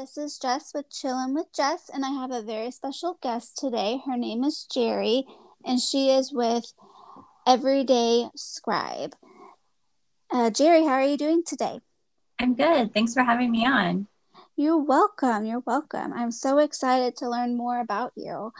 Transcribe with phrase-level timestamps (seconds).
[0.00, 4.00] This is Jess with Chillin' with Jess, and I have a very special guest today.
[4.06, 5.26] Her name is Jerry,
[5.62, 6.72] and she is with
[7.46, 9.14] Everyday Scribe.
[10.30, 11.80] Uh, Jerry, how are you doing today?
[12.38, 12.94] I'm good.
[12.94, 14.06] Thanks for having me on.
[14.56, 15.44] You're welcome.
[15.44, 16.14] You're welcome.
[16.14, 18.54] I'm so excited to learn more about you.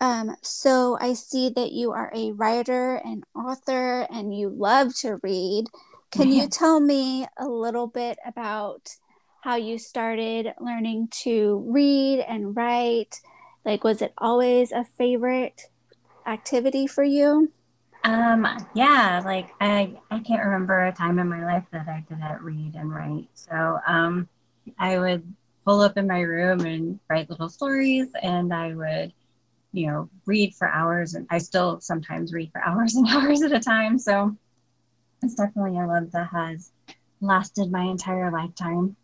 [0.00, 5.18] Um, so I see that you are a writer and author, and you love to
[5.24, 5.64] read.
[6.12, 8.88] Can you tell me a little bit about
[9.46, 13.20] how you started learning to read and write?
[13.64, 15.70] Like, was it always a favorite
[16.26, 17.52] activity for you?
[18.02, 22.42] Um, yeah, like I, I can't remember a time in my life that I didn't
[22.42, 23.28] read and write.
[23.34, 24.28] So um,
[24.80, 25.22] I would
[25.64, 29.12] pull up in my room and write little stories, and I would,
[29.72, 31.14] you know, read for hours.
[31.14, 33.96] And I still sometimes read for hours and hours at a time.
[33.96, 34.36] So
[35.22, 36.72] it's definitely a love that has
[37.20, 38.96] lasted my entire lifetime.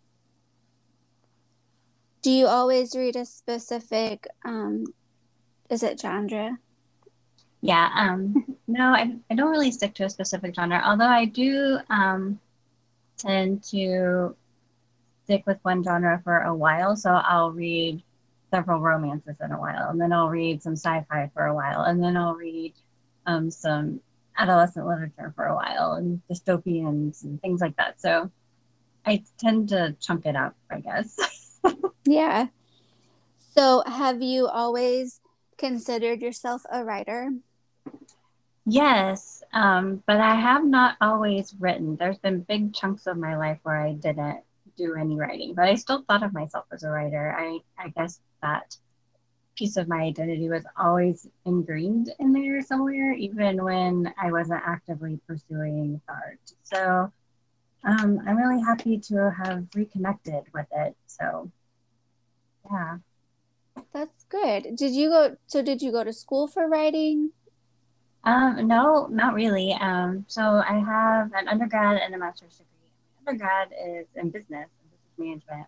[2.23, 4.85] Do you always read a specific, um,
[5.69, 6.59] is it genre?
[7.61, 11.79] Yeah, um, no, I, I don't really stick to a specific genre, although I do
[11.91, 12.39] um,
[13.17, 14.37] tend to
[15.25, 16.95] stick with one genre for a while.
[16.95, 18.03] So I'll read
[18.53, 21.83] several romances in a while, and then I'll read some sci fi for a while,
[21.83, 22.73] and then I'll read
[23.27, 24.01] um, some
[24.39, 28.01] adolescent literature for a while and dystopians and things like that.
[28.01, 28.31] So
[29.05, 31.17] I tend to chunk it up, I guess.
[32.05, 32.49] yeah.
[33.55, 35.21] So have you always
[35.59, 37.31] considered yourself a writer?
[38.65, 41.97] Yes, um, but I have not always written.
[41.97, 44.41] There's been big chunks of my life where I didn't
[44.77, 47.35] do any writing, but I still thought of myself as a writer.
[47.37, 48.77] I, I guess that
[49.57, 55.21] piece of my identity was always ingrained in there somewhere, even when I wasn't actively
[55.27, 56.41] pursuing art.
[56.63, 57.13] So
[57.85, 60.97] um, I'm really happy to have reconnected with it.
[61.07, 61.51] So,
[62.71, 62.99] yeah.
[63.93, 64.77] That's good.
[64.77, 65.37] Did you go?
[65.47, 67.31] So, did you go to school for writing?
[68.25, 69.73] Um, no, not really.
[69.73, 72.69] Um, so, I have an undergrad and a master's degree.
[73.25, 75.67] My undergrad is in business and business management.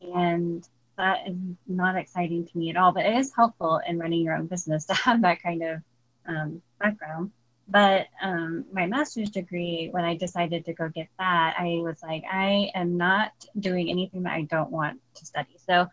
[0.00, 4.22] And that is not exciting to me at all, but it is helpful in running
[4.22, 5.82] your own business to have that kind of
[6.26, 7.32] um, background.
[7.66, 12.22] But um, my master's degree, when I decided to go get that, I was like,
[12.30, 15.56] I am not doing anything that I don't want to study.
[15.66, 15.86] So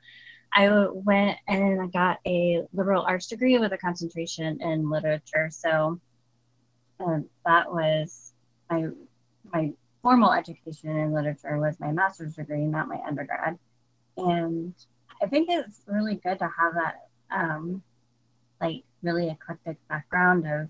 [0.54, 5.50] I went and I got a liberal arts degree with a concentration in literature.
[5.50, 6.00] So
[7.00, 8.34] um, that was
[8.70, 8.88] my
[9.54, 9.72] my
[10.02, 13.58] formal education in literature was my master's degree, not my undergrad.
[14.18, 14.74] And
[15.22, 17.82] I think it's really good to have that um,
[18.60, 20.70] like really eclectic background of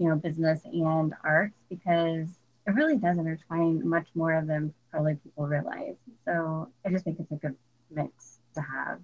[0.00, 2.26] you know business and arts because
[2.66, 5.96] it really does intertwine much more than probably people realize.
[6.24, 7.54] So I just think it's a good
[7.90, 9.00] mix to have.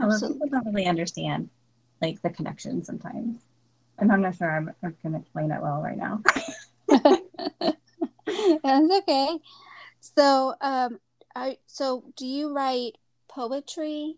[0.00, 1.48] Although people don't really understand
[2.02, 3.38] like the connection sometimes.
[3.98, 6.22] And I'm not sure I'm, I can explain it well right now.
[8.62, 9.38] That's okay.
[10.00, 10.98] So, um,
[11.34, 14.16] I, so do you write poetry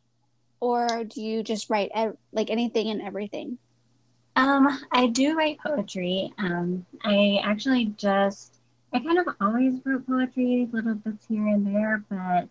[0.61, 3.59] or do you just write ev- like anything and everything?
[4.37, 6.33] Um, I do write poetry.
[6.39, 8.57] Um, I actually just,
[8.93, 12.49] I kind of always wrote poetry, little bits here and there, but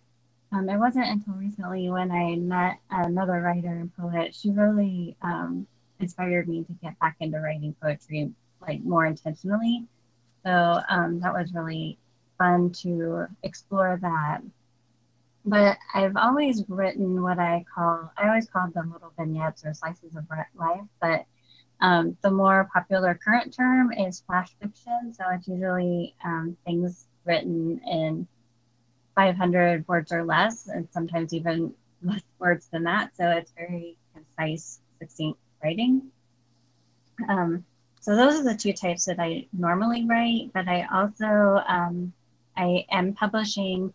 [0.52, 4.34] um, it wasn't until recently when I met another writer and poet.
[4.36, 5.68] She really um,
[6.00, 9.86] inspired me to get back into writing poetry like more intentionally.
[10.46, 11.98] So um, that was really
[12.38, 14.42] fun to explore that
[15.46, 20.16] but I've always written what I call, I always called them little vignettes or slices
[20.16, 21.26] of life, but
[21.82, 25.14] um, the more popular current term is flash fiction.
[25.14, 28.28] So it's usually um, things written in
[29.16, 31.74] 500 words or less, and sometimes even
[32.04, 33.16] less words than that.
[33.16, 36.04] So it's very concise, succinct writing.
[37.28, 37.66] Um,
[38.00, 42.12] so those are the two types that I normally write, but I also, um,
[42.58, 43.94] I am publishing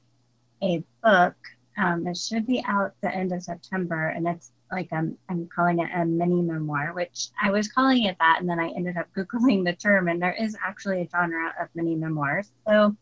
[0.63, 1.37] a book.
[1.77, 5.79] Um, it should be out the end of September, and it's like I'm, I'm calling
[5.79, 9.07] it a mini memoir, which I was calling it that, and then I ended up
[9.17, 12.51] googling the term, and there is actually a genre of mini memoirs.
[12.67, 12.97] So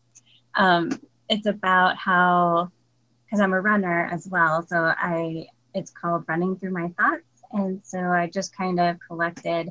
[0.55, 0.91] um,
[1.29, 2.71] it's about how,
[3.25, 7.81] because I'm a runner as well, so I it's called Running Through My Thoughts, and
[7.83, 9.69] so I just kind of collected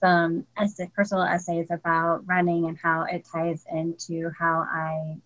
[0.00, 5.16] some essay, personal essays about running and how it ties into how I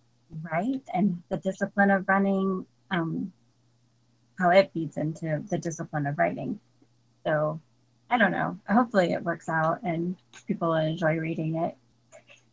[0.43, 3.31] write and the discipline of running um,
[4.39, 6.59] how it feeds into the discipline of writing
[7.25, 7.61] so
[8.09, 10.17] i don't know hopefully it works out and
[10.47, 11.77] people enjoy reading it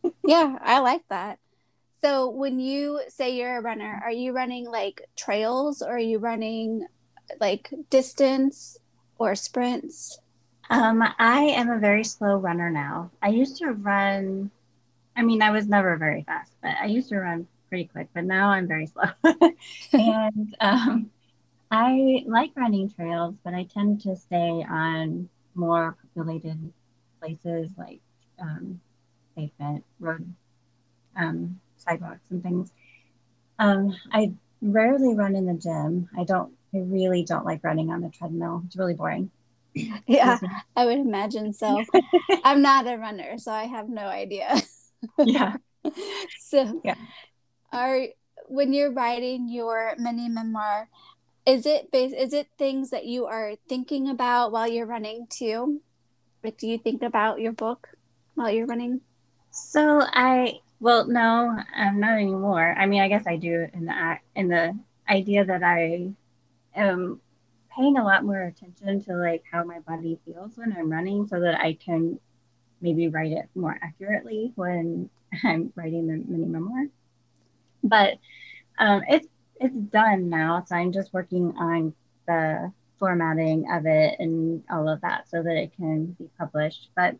[0.23, 1.39] yeah i like that
[2.03, 6.19] So when you say you're a runner, are you running like trails or are you
[6.19, 6.87] running
[7.41, 8.77] like distance
[9.19, 10.19] or sprints?
[10.69, 13.11] Um, I am a very slow runner now.
[13.21, 14.51] I used to run,
[15.15, 18.25] I mean, I was never very fast, but I used to run pretty quick, but
[18.25, 19.05] now I'm very slow.
[19.97, 21.11] and um,
[21.71, 26.71] I like running trails, but I tend to stay on more populated
[27.19, 27.99] places like
[28.39, 28.79] um,
[29.35, 30.33] pavement, road,
[31.15, 32.71] um, sidewalks, and things.
[33.57, 36.09] Um, I rarely run in the gym.
[36.17, 36.53] I don't.
[36.73, 38.63] I really don't like running on the treadmill.
[38.65, 39.31] It's really boring.
[40.07, 40.39] Yeah,
[40.75, 41.83] I would imagine so.
[42.45, 44.55] I'm not a runner, so I have no idea.
[45.19, 45.57] yeah.
[46.39, 46.95] So, yeah.
[47.73, 48.07] Are
[48.47, 50.87] when you're writing your mini memoir,
[51.45, 55.81] is it base is it things that you are thinking about while you're running too?
[56.43, 57.89] Like do you think about your book
[58.35, 59.01] while you're running?
[59.51, 62.75] So I well no, I'm not anymore.
[62.77, 64.77] I mean, I guess I do in the in the
[65.07, 66.09] idea that I
[66.75, 67.21] am
[67.75, 71.39] paying a lot more attention to like how my body feels when I'm running so
[71.41, 72.19] that I can
[72.81, 75.09] maybe write it more accurately when
[75.43, 76.87] I'm writing the mini memoir.
[77.83, 78.17] But
[78.79, 79.27] um, it's
[79.59, 81.93] it's done now, so I'm just working on
[82.27, 86.89] the formatting of it and all of that so that it can be published.
[86.95, 87.15] But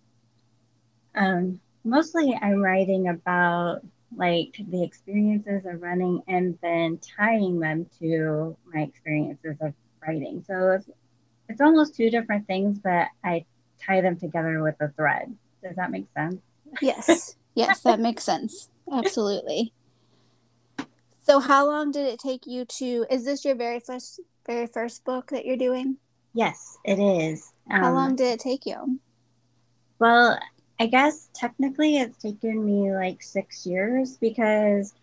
[1.16, 3.82] um, mostly, I'm writing about
[4.16, 9.74] like the experiences of running and then tying them to my experiences of
[10.06, 10.44] writing.
[10.48, 10.90] So it's,
[11.50, 13.46] it's almost two different things, but I
[13.82, 15.36] tie them together with a thread.
[15.64, 16.42] Does that make sense?
[16.82, 17.36] Yes.
[17.56, 18.70] yes, that makes sense.
[18.92, 19.74] Absolutely.
[21.26, 25.04] So how long did it take you to is this your very first very first
[25.04, 25.98] book that you're doing?
[26.36, 27.52] Yes, it is.
[27.72, 29.00] Um, how long did it take you?
[29.98, 30.38] Well,
[30.80, 34.94] I guess technically it's taken me like 6 years because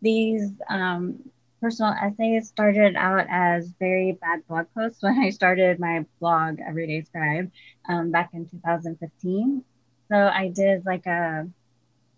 [0.00, 1.30] these um,
[1.60, 7.02] personal essays started out as very bad blog posts when I started my blog Everyday
[7.02, 7.50] Scribe
[7.90, 9.62] um, back in 2015.
[10.10, 11.46] So I did like a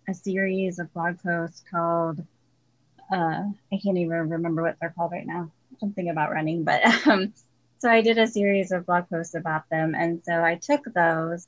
[0.07, 2.25] a series of blog posts called
[3.11, 3.43] uh,
[3.73, 5.51] I can't even remember what they're called right now.
[5.79, 7.33] Something about running, but um,
[7.79, 11.47] so I did a series of blog posts about them, and so I took those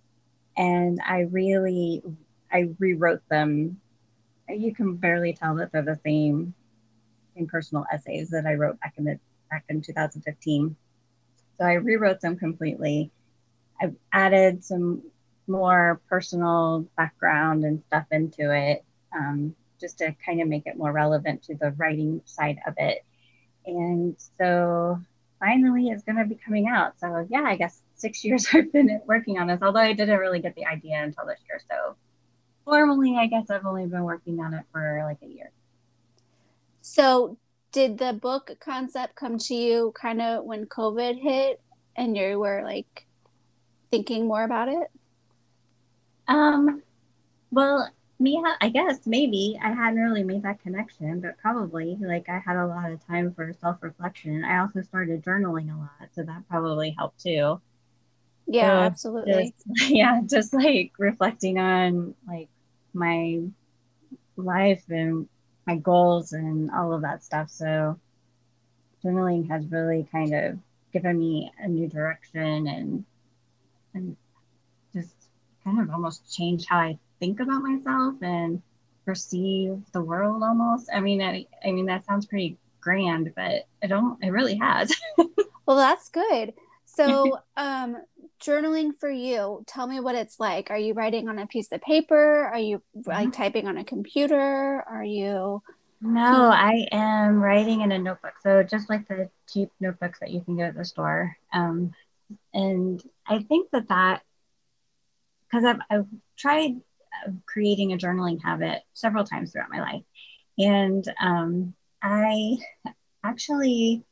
[0.58, 2.04] and I really
[2.52, 3.80] I rewrote them.
[4.50, 6.54] You can barely tell that they're the same
[7.36, 9.20] same personal essays that I wrote back in the
[9.50, 10.76] back in 2015.
[11.60, 13.12] So I rewrote them completely.
[13.82, 15.04] I added some
[15.48, 18.84] more personal background and stuff into it.
[19.16, 23.04] Um, just to kind of make it more relevant to the writing side of it.
[23.66, 25.00] And so
[25.40, 27.00] finally it's going to be coming out.
[27.00, 30.40] So yeah, I guess six years I've been working on this, although I didn't really
[30.40, 31.60] get the idea until this year.
[31.70, 31.96] So
[32.66, 35.52] formally, I guess I've only been working on it for like a year.
[36.82, 37.38] So
[37.72, 41.62] did the book concept come to you kind of when COVID hit
[41.96, 43.06] and you were like
[43.92, 44.92] thinking more about it?
[46.28, 46.82] Um,
[47.52, 47.90] well,
[48.24, 52.56] me, I guess maybe I hadn't really made that connection, but probably like I had
[52.56, 54.44] a lot of time for self reflection.
[54.44, 57.62] I also started journaling a lot, so that probably helped too.
[58.48, 59.54] Yeah, so absolutely.
[59.68, 62.50] Just, yeah, just like reflecting on like
[62.94, 63.42] my
[64.38, 65.28] life and
[65.68, 67.50] my goals and all of that stuff.
[67.50, 68.00] So
[69.04, 70.60] journaling has really kind of
[70.92, 73.06] given me a new direction and
[73.94, 74.16] and
[74.94, 75.14] just
[75.64, 78.62] kind of almost changed how I think about myself and
[79.06, 80.90] perceive the world almost.
[80.94, 84.94] I mean, I, I mean that sounds pretty grand, but I don't it really has.
[85.66, 86.54] well, that's good.
[86.84, 87.96] So, um
[88.42, 90.70] journaling for you, tell me what it's like.
[90.70, 92.44] Are you writing on a piece of paper?
[92.44, 93.32] Are you like mm-hmm.
[93.32, 94.84] typing on a computer?
[94.86, 95.64] Are you
[96.02, 98.34] No, I am writing in a notebook.
[98.44, 101.38] So just like the cheap notebooks that you can get at the store.
[101.54, 101.94] Um
[102.54, 104.24] and I think that that
[105.54, 106.82] because I've, I've tried
[107.46, 110.04] creating a journaling habit several times throughout my life.
[110.58, 112.58] And um, I
[113.24, 114.04] actually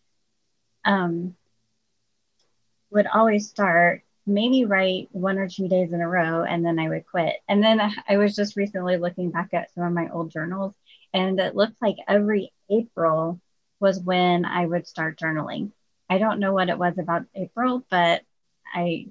[0.86, 1.36] um,
[2.92, 6.90] would always start, maybe write one or two days in a row, and then I
[6.90, 7.36] would quit.
[7.48, 7.80] And then
[8.10, 10.74] I was just recently looking back at some of my old journals,
[11.14, 13.40] and it looked like every April
[13.80, 15.72] was when I would start journaling.
[16.10, 18.22] I don't know what it was about April, but
[18.74, 19.08] I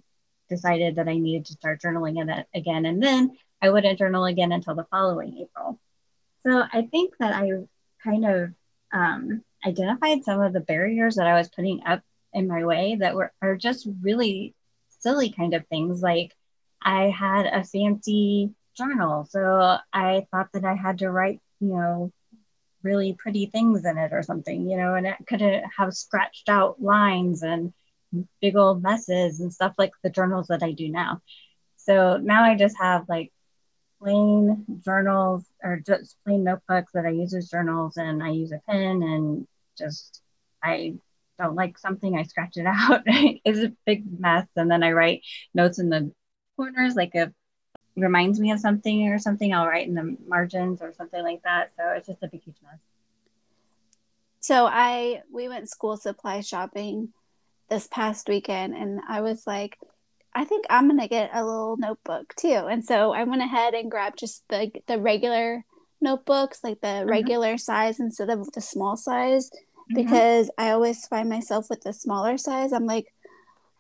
[0.49, 2.85] decided that I needed to start journaling again.
[2.85, 5.79] And then I wouldn't journal again until the following April.
[6.47, 7.51] So I think that I
[8.03, 8.51] kind of
[8.93, 12.03] um, identified some of the barriers that I was putting up
[12.33, 14.55] in my way that were are just really
[15.01, 16.03] silly kind of things.
[16.03, 16.33] Like
[16.83, 22.13] I had a fancy journal, so I thought that I had to write, you know,
[22.83, 26.81] really pretty things in it or something, you know, and it couldn't have scratched out
[26.83, 27.73] lines and
[28.41, 31.21] big old messes and stuff like the journals that I do now.
[31.77, 33.33] So now I just have like
[34.01, 38.61] plain journals or just plain notebooks that I use as journals and I use a
[38.69, 40.23] pen and just
[40.63, 40.95] I
[41.39, 43.03] don't like something, I scratch it out.
[43.07, 44.47] it's a big mess.
[44.57, 45.23] And then I write
[45.55, 46.13] notes in the
[46.57, 47.31] corners, like if
[47.97, 51.73] reminds me of something or something, I'll write in the margins or something like that.
[51.77, 52.79] So it's just a big huge mess.
[54.41, 57.11] So I we went school supply shopping
[57.69, 59.79] this past weekend and I was like,
[60.35, 62.67] I think I'm gonna get a little notebook too.
[62.71, 65.65] And so I went ahead and grabbed just the the regular
[66.01, 67.11] notebooks, like the mm-hmm.
[67.11, 69.97] regular size instead of the small size, mm-hmm.
[69.97, 72.73] because I always find myself with the smaller size.
[72.73, 73.13] I'm like,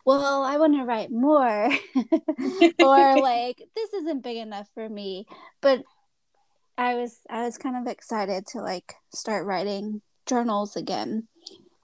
[0.04, 1.70] well, I want to write more,
[2.82, 5.26] or like this isn't big enough for me.
[5.60, 5.82] But
[6.76, 11.28] I was I was kind of excited to like start writing journals again.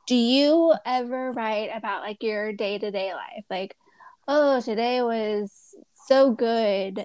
[0.09, 3.77] Do you ever write about like your day to day life, like?
[4.29, 5.53] Oh today was
[6.07, 7.05] so good.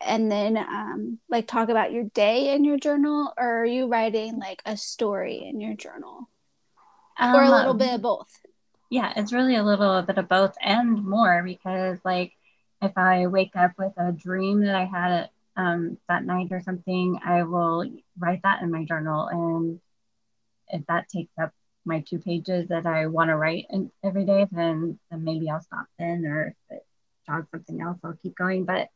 [0.00, 4.38] And then um like talk about your day in your journal or are you writing
[4.38, 6.28] like a story in your journal?
[7.18, 8.30] Um, or a little bit of both.
[8.90, 12.32] Yeah it's really a little bit of both and more because like
[12.82, 17.18] if i wake up with a dream that i had um, that night or something
[17.24, 17.84] i will
[18.18, 19.28] write that in my journal.
[19.28, 19.80] And
[20.68, 21.52] if that takes up
[21.84, 25.60] my two pages that I want to write in, every day, then then maybe I'll
[25.60, 26.82] stop then, or if
[27.50, 28.64] something else, I'll keep going.
[28.64, 28.88] But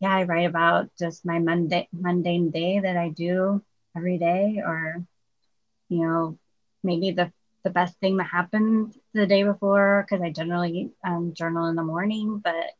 [0.00, 3.62] yeah, I write about just my mundane mundane day that I do
[3.96, 5.04] every day, or
[5.88, 6.38] you know,
[6.82, 7.32] maybe the
[7.64, 11.82] the best thing that happened the day before because I generally um, journal in the
[11.82, 12.40] morning.
[12.42, 12.72] But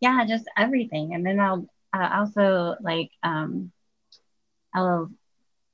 [0.00, 3.72] yeah, just everything, and then I'll uh, also like um,
[4.74, 5.10] I'll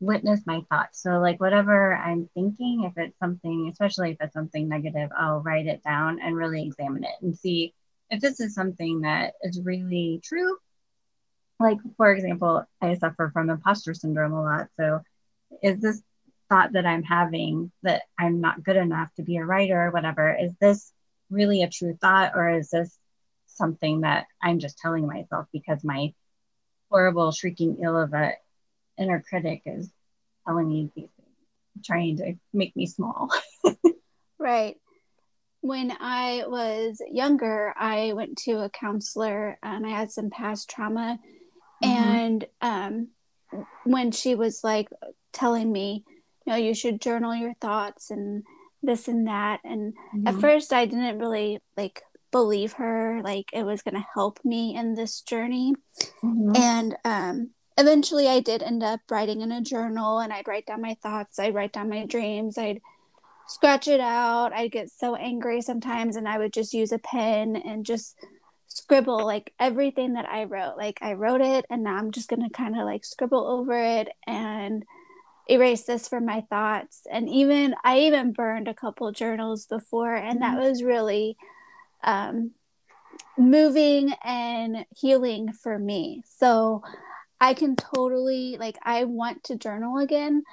[0.01, 1.03] witness my thoughts.
[1.03, 5.67] So, like, whatever I'm thinking, if it's something, especially if it's something negative, I'll write
[5.67, 7.75] it down and really examine it and see
[8.11, 10.57] if this is something that is really true.
[11.61, 14.69] Like, for example, I suffer from imposter syndrome a lot.
[14.77, 15.01] So,
[15.63, 16.03] is this
[16.49, 20.37] thought that I'm having that I'm not good enough to be a writer or whatever,
[20.39, 20.93] is this
[21.31, 22.97] really a true thought or is this
[23.47, 26.13] something that I'm just telling myself because my
[26.91, 28.33] horrible shrieking ill of a
[28.99, 29.91] inner critic is
[30.47, 33.31] telling me these things, trying to make me small.
[34.39, 34.77] right.
[35.61, 41.19] When I was younger, I went to a counselor and I had some past trauma.
[41.83, 41.91] Mm-hmm.
[41.91, 43.09] And um,
[43.85, 44.89] when she was like
[45.33, 46.05] telling me,
[46.47, 48.43] you know, you should journal your thoughts and
[48.83, 49.61] this and that.
[49.65, 50.27] And mm-hmm.
[50.29, 52.03] at first, I didn't really like
[52.35, 55.73] believe her like it was going to help me in this journey
[56.21, 56.51] mm-hmm.
[56.57, 60.83] and um eventually I did end up writing in a journal and I'd write down
[60.83, 62.81] my thoughts, I'd write down my dreams, I'd
[63.47, 64.53] scratch it out.
[64.53, 68.17] I'd get so angry sometimes and I would just use a pen and just
[68.69, 70.77] scribble like everything that I wrote.
[70.77, 73.79] Like I wrote it and now I'm just going to kind of like scribble over
[73.79, 74.85] it and
[75.49, 77.03] erase this from my thoughts.
[77.11, 80.69] And even I even burned a couple journals before and that mm-hmm.
[80.69, 81.37] was really
[82.03, 82.53] um
[83.39, 86.23] moving and healing for me.
[86.39, 86.83] So
[87.45, 90.45] I can totally like I want to journal again,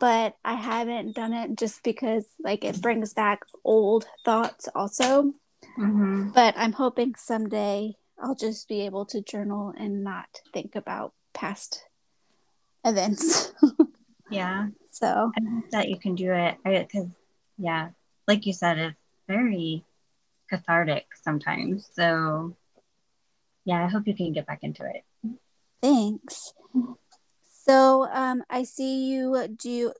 [0.00, 5.34] but I haven't done it just because like it brings back old thoughts also.
[5.78, 6.30] Mm-hmm.
[6.30, 11.84] But I'm hoping someday I'll just be able to journal and not think about past
[12.82, 13.52] events.
[14.30, 14.68] yeah.
[14.90, 17.08] So I hope that you can do it because,
[17.58, 17.90] yeah,
[18.26, 18.96] like you said, it's
[19.28, 19.84] very
[20.48, 21.90] cathartic sometimes.
[21.92, 22.56] So,
[23.66, 25.04] yeah, I hope you can get back into it.
[25.80, 26.52] Thanks.
[27.66, 29.92] So um, I see you do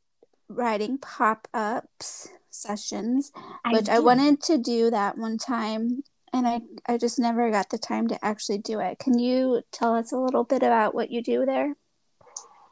[0.48, 3.30] writing pop ups sessions,
[3.64, 7.70] I which I wanted to do that one time, and I I just never got
[7.70, 8.98] the time to actually do it.
[8.98, 11.74] Can you tell us a little bit about what you do there?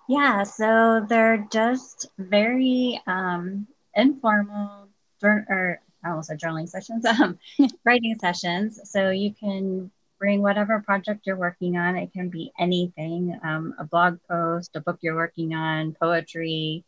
[0.09, 4.89] Yeah, so they're just very um, informal,
[5.23, 7.39] or I almost said journaling sessions, um,
[7.85, 8.81] writing sessions.
[8.85, 9.91] So you can
[10.27, 11.95] bring whatever project you're working on.
[11.95, 16.83] It can be anything um, a blog post, a book you're working on, poetry,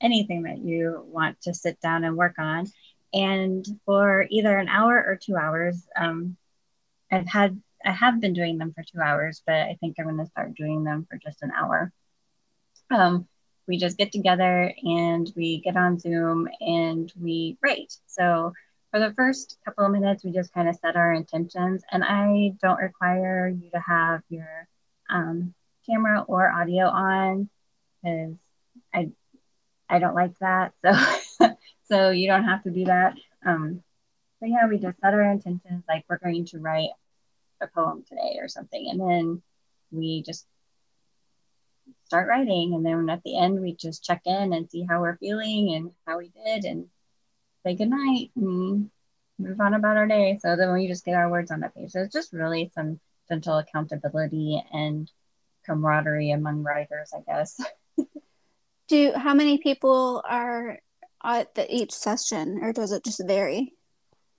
[0.00, 2.66] anything that you want to sit down and work on.
[3.14, 6.36] And for either an hour or two hours, um,
[7.12, 10.18] I've had I have been doing them for two hours, but I think I'm going
[10.18, 11.92] to start doing them for just an hour.
[12.90, 13.28] Um,
[13.68, 17.92] we just get together and we get on Zoom and we write.
[18.08, 18.52] So
[18.90, 21.82] for the first couple of minutes, we just kind of set our intentions.
[21.90, 24.68] And I don't require you to have your
[25.08, 25.54] um,
[25.86, 27.48] camera or audio on
[28.02, 28.36] because
[28.94, 29.10] I
[29.88, 30.72] I don't like that.
[31.40, 33.14] So, so you don't have to do that.
[33.44, 33.82] Um,
[34.42, 36.90] yeah, we just set our intentions like we're going to write
[37.60, 39.42] a poem today or something, and then
[39.90, 40.46] we just
[42.04, 42.74] start writing.
[42.74, 45.90] And then at the end, we just check in and see how we're feeling and
[46.06, 46.86] how we did, and
[47.62, 48.90] say goodnight and
[49.38, 50.38] move on about our day.
[50.40, 51.90] So then we just get our words on the page.
[51.90, 55.10] So it's just really some gentle accountability and
[55.64, 57.60] camaraderie among writers, I guess.
[58.88, 60.78] Do how many people are
[61.22, 63.74] at the, each session, or does it just vary?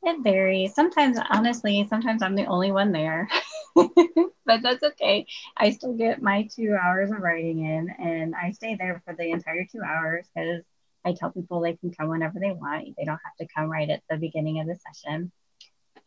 [0.03, 0.73] It varies.
[0.73, 3.29] Sometimes, honestly, sometimes I'm the only one there,
[3.75, 5.25] but that's okay.
[5.55, 9.29] I still get my two hours of writing in, and I stay there for the
[9.29, 10.63] entire two hours because
[11.03, 12.95] I tell people they can come whenever they want.
[12.97, 15.31] They don't have to come right at the beginning of the session.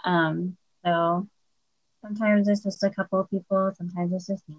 [0.05, 1.29] Um, so
[2.03, 4.57] sometimes it's just a couple of people, sometimes it's just me.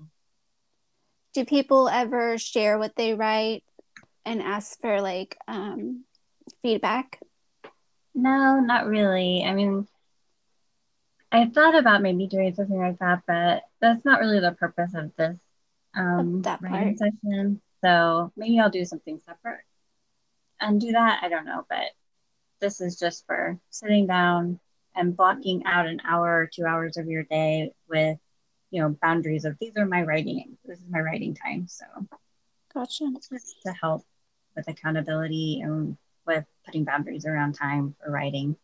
[1.33, 3.63] Do people ever share what they write
[4.25, 6.05] and ask for like um,
[6.61, 7.19] feedback?
[8.13, 9.43] No, not really.
[9.43, 9.87] I mean,
[11.31, 15.11] I thought about maybe doing something like that, but that's not really the purpose of
[15.17, 15.37] this
[15.95, 16.97] um, that part.
[16.97, 17.61] session.
[17.83, 19.61] So maybe I'll do something separate
[20.59, 21.19] and do that.
[21.21, 21.91] I don't know, but
[22.61, 24.59] this is just for sitting down
[24.95, 28.17] and blocking out an hour or two hours of your day with,
[28.71, 30.57] you know, boundaries of these are my writing.
[30.65, 31.67] This is my writing time.
[31.67, 31.85] So,
[32.73, 33.11] gotcha.
[33.31, 34.03] Just to help
[34.55, 38.55] with accountability and with putting boundaries around time for writing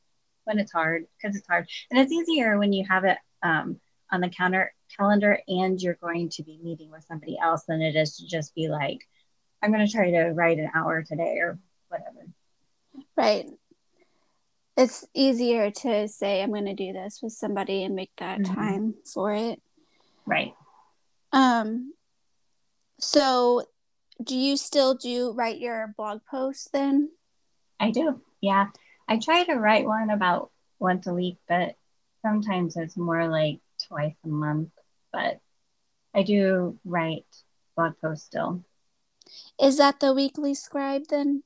[0.45, 3.79] when it's hard because it's hard and it's easier when you have it um,
[4.11, 7.95] on the counter calendar and you're going to be meeting with somebody else than it
[7.95, 9.07] is to just be like
[9.61, 11.59] i'm going to try to write an hour today or
[11.91, 12.27] whatever
[13.15, 13.45] right
[14.77, 18.53] it's easier to say i'm going to do this with somebody and make that mm-hmm.
[18.53, 19.61] time for it
[20.25, 20.53] right
[21.33, 21.93] um
[22.99, 23.63] so
[24.23, 27.09] do you still do write your blog posts then
[27.81, 28.21] I do.
[28.41, 28.67] Yeah.
[29.07, 31.75] I try to write one about once a week, but
[32.21, 34.69] sometimes it's more like twice a month.
[35.11, 35.39] But
[36.13, 37.25] I do write
[37.75, 38.63] blog posts still.
[39.59, 41.43] Is that the weekly scribe then?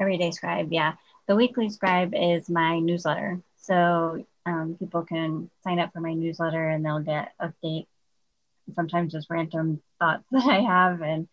[0.00, 0.94] Everyday scribe, yeah.
[1.26, 3.40] The weekly scribe is my newsletter.
[3.56, 7.86] So um, people can sign up for my newsletter and they'll get updates,
[8.74, 11.28] sometimes just random thoughts that I have, and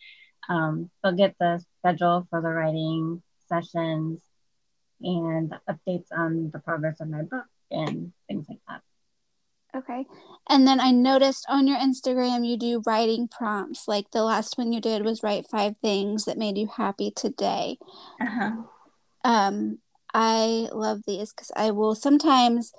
[0.50, 4.22] um, they'll get the schedule for the writing sessions
[5.02, 8.82] and updates on the progress of my book and things like that.
[9.76, 10.06] Okay.
[10.50, 13.88] And then I noticed on your Instagram you do writing prompts.
[13.88, 17.78] Like the last one you did was write five things that made you happy today.
[18.22, 18.52] Uh-huh.
[19.24, 19.80] Um,
[20.14, 22.72] I love these because I will sometimes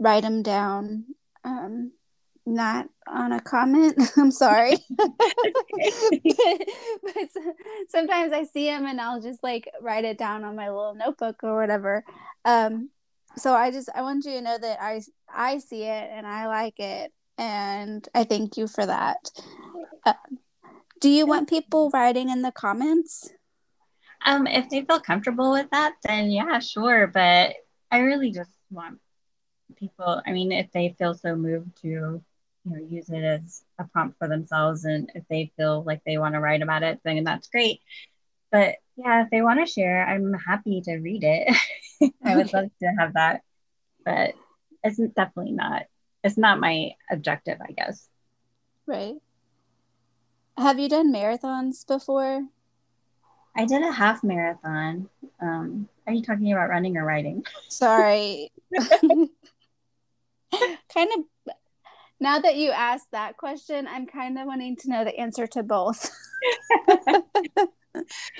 [0.00, 1.04] write them down.
[1.44, 1.92] Um,
[2.44, 4.00] not on a comment.
[4.16, 4.76] I'm sorry.
[4.96, 5.08] but,
[7.04, 7.28] but,
[7.88, 11.44] sometimes I see them and I'll just like write it down on my little notebook
[11.44, 12.04] or whatever.
[12.44, 12.90] Um,
[13.36, 15.00] so I just I want you to know that I
[15.32, 19.30] I see it and I like it and I thank you for that.
[20.04, 20.14] Uh,
[21.00, 23.30] do you want people writing in the comments?
[24.24, 27.06] Um, if they feel comfortable with that, then yeah, sure.
[27.08, 27.54] But
[27.90, 28.98] I really just want
[29.76, 30.22] people.
[30.24, 32.22] I mean, if they feel so moved to
[32.64, 36.18] you know use it as a prompt for themselves and if they feel like they
[36.18, 37.80] want to write about it then that's great
[38.50, 41.56] but yeah if they want to share i'm happy to read it.
[42.24, 43.42] I would love to have that
[44.04, 44.34] but
[44.82, 45.84] it's definitely not
[46.24, 48.08] it's not my objective i guess.
[48.86, 49.14] Right.
[50.58, 52.46] Have you done marathons before?
[53.56, 55.08] I did a half marathon.
[55.40, 57.44] Um, are you talking about running or riding?
[57.68, 58.50] Sorry.
[60.92, 61.24] Kind of
[62.20, 65.62] now that you asked that question, I'm kind of wanting to know the answer to
[65.62, 66.10] both.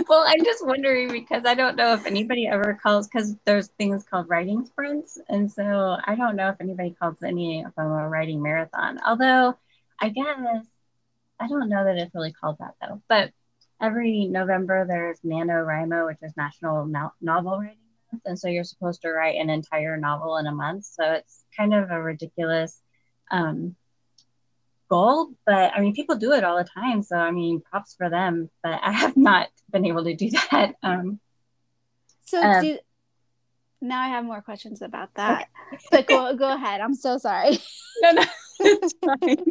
[0.09, 4.05] Well, I'm just wondering because I don't know if anybody ever calls because there's things
[4.05, 8.09] called writing sprints, and so I don't know if anybody calls any of them a
[8.09, 8.99] writing marathon.
[9.07, 9.57] Although
[10.01, 10.67] I guess
[11.38, 13.03] I don't know that it's really called that though.
[13.09, 13.33] But
[13.81, 17.77] every November there's NaNoWriMo, which is National no- Novel Writing
[18.12, 20.85] Month, and so you're supposed to write an entire novel in a month.
[20.85, 22.81] So it's kind of a ridiculous
[23.31, 23.77] um,
[24.92, 25.31] goal.
[25.46, 27.02] But I mean, people do it all the time.
[27.02, 28.50] So I mean, props for them.
[28.62, 30.74] But I have not been able to do that.
[30.83, 31.18] Um,
[32.24, 32.78] so um, do,
[33.81, 35.48] now I have more questions about that.
[35.72, 35.83] Okay.
[35.90, 36.81] But go go ahead.
[36.81, 37.59] I'm so sorry.
[38.02, 38.24] no, no,
[38.61, 39.44] it's fine.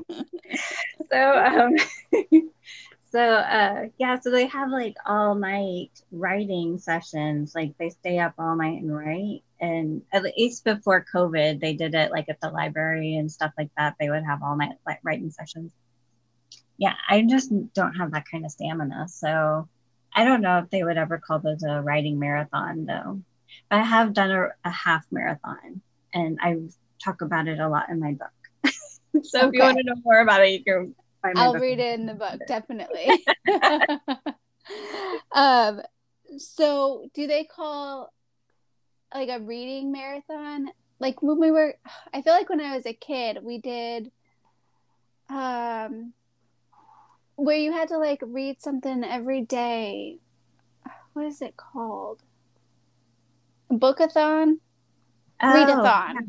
[1.12, 1.76] so um,
[3.12, 8.34] so uh yeah so they have like all night writing sessions like they stay up
[8.38, 12.50] all night and write and at least before covid they did it like at the
[12.50, 15.72] library and stuff like that they would have all night like writing sessions
[16.78, 19.68] yeah i just don't have that kind of stamina so
[20.14, 23.22] I don't know if they would ever call those a writing marathon though.
[23.70, 25.82] But I have done a, a half marathon
[26.14, 26.58] and I
[27.04, 28.74] talk about it a lot in my book.
[29.24, 29.48] so okay.
[29.48, 32.06] if you want to know more about it, you can find I'll read it in
[32.06, 33.26] the book, definitely.
[35.32, 35.82] um
[36.38, 38.14] so do they call
[39.14, 40.70] like a reading marathon?
[41.00, 41.76] Like when we were
[42.14, 44.12] I feel like when I was a kid, we did
[45.30, 46.14] um
[47.36, 50.18] where you had to like read something every day.
[51.14, 52.22] What is it called?
[53.72, 54.58] Bookathon?
[55.42, 56.14] Oh, Readathon.
[56.14, 56.22] Yeah.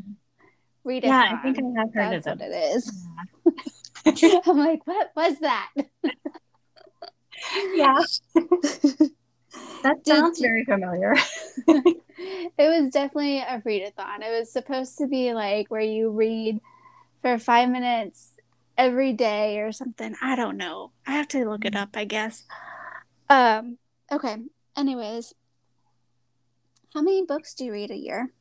[0.85, 1.03] Readathon.
[1.03, 2.43] Yeah, I think I have heard That's of it.
[2.43, 3.05] what it is.
[3.45, 3.51] Yeah.
[4.45, 5.69] I'm like, what was that?
[7.75, 7.99] yeah.
[9.83, 11.15] that sounds Did, very familiar.
[11.67, 12.01] it
[12.57, 14.21] was definitely a readathon.
[14.21, 16.59] It was supposed to be like where you read
[17.21, 18.33] for five minutes
[18.77, 20.15] every day or something.
[20.21, 20.91] I don't know.
[21.05, 22.45] I have to look it up, I guess.
[23.29, 23.77] Um,
[24.11, 24.37] okay.
[24.75, 25.33] Anyways,
[26.93, 28.31] how many books do you read a year?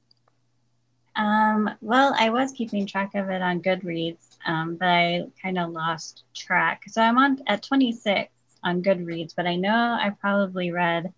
[1.15, 5.71] Um, well, I was keeping track of it on Goodreads, um, but I kind of
[5.71, 6.85] lost track.
[6.89, 8.33] So I'm on at 26
[8.65, 11.13] on Goodreads, but I know I probably read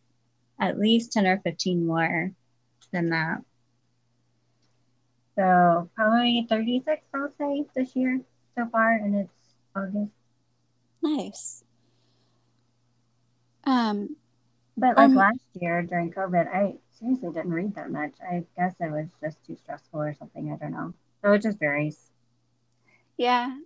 [0.60, 2.32] at least 10 or 15 more
[2.92, 3.42] than that.
[5.36, 8.20] So probably 36, I'll say, this year
[8.56, 10.12] so far, and it's August.
[11.02, 11.64] Nice.
[13.64, 14.16] Um,
[14.76, 18.12] but like um, last year during COVID, I seriously didn't read that much.
[18.22, 20.52] I guess it was just too stressful or something.
[20.52, 20.94] I don't know.
[21.22, 21.98] So it just varies.
[23.16, 23.56] Yeah,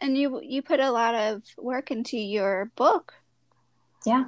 [0.00, 3.14] and you you put a lot of work into your book.
[4.04, 4.24] Yeah.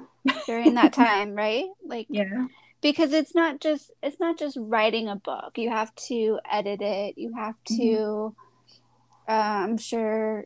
[0.47, 1.67] during that time, right?
[1.85, 2.47] Like yeah.
[2.81, 5.57] Because it's not just it's not just writing a book.
[5.57, 7.19] You have to edit it.
[7.19, 7.75] You have to.
[7.75, 8.40] Mm-hmm
[9.29, 10.45] uh, I'm sure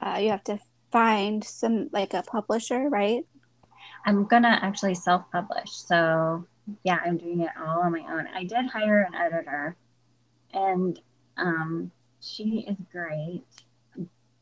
[0.00, 0.58] uh, you have to
[0.90, 3.24] find some like a publisher, right?
[4.04, 5.70] I'm gonna actually self-publish.
[5.70, 6.46] So
[6.84, 8.28] yeah, I'm doing it all on my own.
[8.34, 9.76] I did hire an editor,
[10.52, 10.98] and
[11.36, 13.44] um, she is great.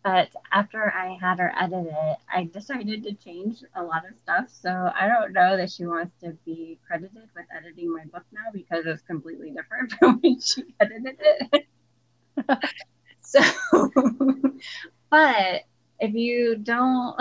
[0.03, 4.51] But after I had her edit it, I decided to change a lot of stuff.
[4.51, 8.51] So I don't know that she wants to be credited with editing my book now
[8.53, 11.67] because it's completely different from when she edited it.
[13.25, 13.41] So,
[15.11, 15.63] but
[15.99, 17.17] if you don't,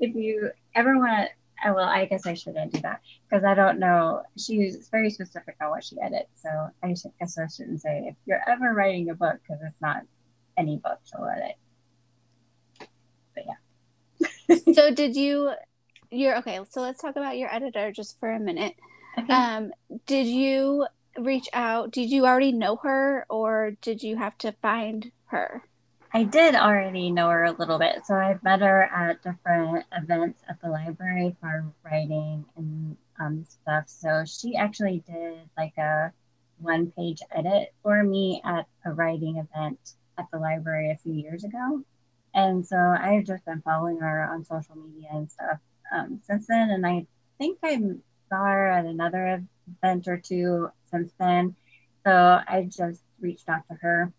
[0.00, 1.28] if you ever want to,
[1.64, 4.22] well, I guess I shouldn't do that because I don't know.
[4.36, 6.30] She's very specific on what she edits.
[6.42, 6.48] So
[6.82, 10.02] I should, guess I shouldn't say if you're ever writing a book because it's not
[10.56, 11.56] any book she'll edit.
[13.34, 14.56] But yeah.
[14.74, 15.52] so did you?
[16.10, 16.60] You're okay.
[16.70, 18.74] So let's talk about your editor just for a minute.
[19.18, 19.32] Okay.
[19.32, 19.72] Um,
[20.06, 20.86] did you
[21.18, 21.90] reach out?
[21.90, 25.62] Did you already know her, or did you have to find her?
[26.16, 28.06] I did already know her a little bit.
[28.06, 33.84] So I've met her at different events at the library for writing and um, stuff.
[33.88, 36.10] So she actually did like a
[36.58, 39.78] one page edit for me at a writing event
[40.16, 41.82] at the library a few years ago.
[42.32, 45.58] And so I've just been following her on social media and stuff
[45.92, 46.70] um, since then.
[46.70, 47.76] And I think I
[48.30, 49.44] saw her at another
[49.82, 51.56] event or two since then.
[52.06, 54.14] So I just reached out to her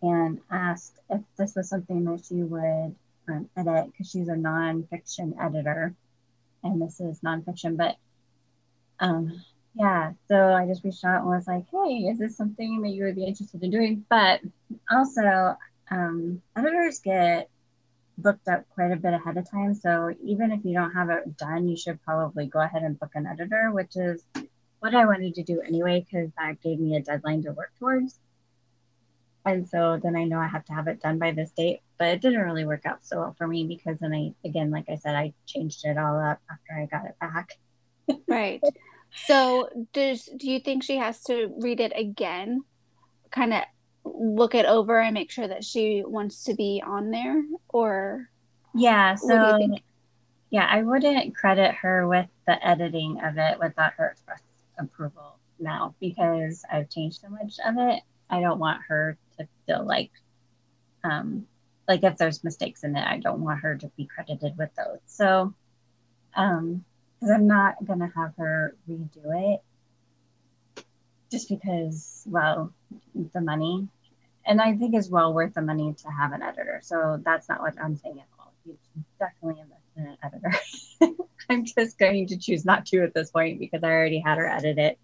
[0.00, 2.94] and asked if this was something that she would
[3.28, 5.94] um, edit because she's a nonfiction editor
[6.64, 7.76] and this is nonfiction.
[7.76, 7.96] But
[9.00, 9.42] um,
[9.74, 13.04] yeah, so I just reached out and was like, hey, is this something that you
[13.04, 14.04] would be interested in doing?
[14.08, 14.40] But
[14.90, 15.56] also,
[15.90, 17.48] um, editors get
[18.18, 19.74] booked up quite a bit ahead of time.
[19.74, 23.12] So even if you don't have it done, you should probably go ahead and book
[23.14, 24.22] an editor, which is
[24.80, 28.18] what I wanted to do anyway, because that gave me a deadline to work towards.
[29.44, 32.08] And so then I know I have to have it done by this date, but
[32.08, 34.96] it didn't really work out so well for me because then I, again, like I
[34.96, 37.58] said, I changed it all up after I got it back.
[38.28, 38.62] right.
[39.26, 42.62] So does, do you think she has to read it again?
[43.30, 43.62] Kind of
[44.04, 48.30] look it over and make sure that she wants to be on there or?
[48.74, 49.16] Yeah.
[49.16, 49.58] So
[50.50, 54.42] yeah, I wouldn't credit her with the editing of it without her express
[54.78, 58.02] approval now because I've changed so much of it.
[58.28, 60.10] I don't want her to feel like
[61.04, 61.46] um
[61.88, 65.00] like if there's mistakes in it, I don't want her to be credited with those.
[65.06, 65.54] So
[66.34, 66.84] um
[67.20, 69.62] because I'm not gonna have her redo it
[71.30, 72.72] just because well
[73.32, 73.88] the money
[74.44, 76.80] and I think it's well worth the money to have an editor.
[76.82, 78.52] So that's not what I'm saying at all.
[78.64, 78.76] You
[79.18, 81.22] definitely invest in an editor.
[81.48, 84.48] I'm just going to choose not to at this point because I already had her
[84.48, 84.98] edit it.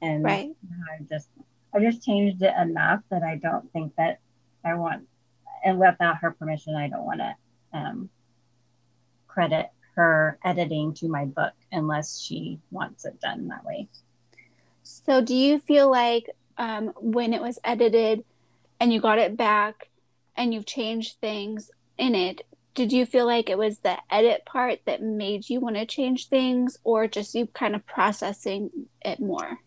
[0.00, 0.50] And right.
[0.92, 1.28] I just
[1.74, 4.20] I just changed it enough that I don't think that
[4.64, 5.08] I want
[5.64, 7.34] and without her permission I don't want to
[7.72, 8.10] um,
[9.26, 13.88] credit her editing to my book unless she wants it done that way.
[14.82, 18.24] So, do you feel like um, when it was edited
[18.78, 19.88] and you got it back
[20.36, 24.80] and you've changed things in it, did you feel like it was the edit part
[24.84, 28.70] that made you want to change things or just you kind of processing
[29.04, 29.60] it more?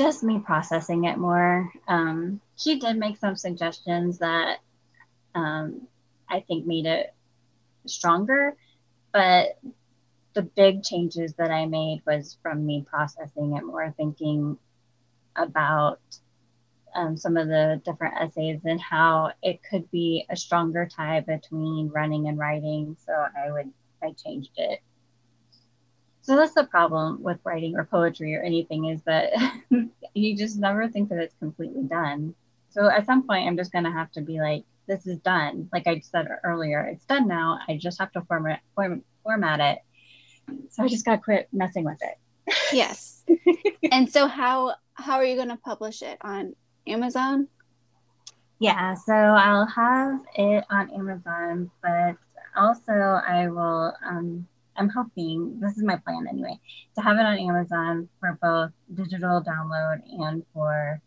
[0.00, 1.70] Just me processing it more.
[1.86, 4.60] Um, she did make some suggestions that
[5.34, 5.86] um,
[6.26, 7.12] I think made it
[7.84, 8.56] stronger,
[9.12, 9.58] but
[10.32, 14.56] the big changes that I made was from me processing it more, thinking
[15.36, 16.00] about
[16.94, 21.90] um, some of the different essays and how it could be a stronger tie between
[21.94, 22.96] running and writing.
[23.04, 23.70] So I would,
[24.02, 24.80] I changed it.
[26.30, 29.32] So that's the problem with writing or poetry or anything is that
[30.14, 32.36] you just never think that it's completely done.
[32.68, 35.68] So at some point, I'm just going to have to be like, this is done.
[35.72, 37.58] Like I said earlier, it's done now.
[37.66, 39.78] I just have to format, form, format it.
[40.70, 42.16] So I just got to quit messing with it.
[42.72, 43.24] Yes.
[43.90, 46.54] and so how how are you going to publish it on
[46.86, 47.48] Amazon?
[48.60, 52.14] Yeah, so I'll have it on Amazon, but
[52.54, 53.92] also I will.
[54.06, 56.58] Um, I'm hoping this is my plan anyway
[56.96, 61.00] to have it on Amazon for both digital download and for